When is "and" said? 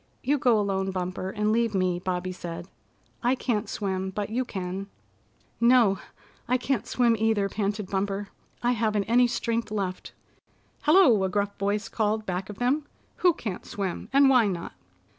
1.29-1.51, 14.11-14.27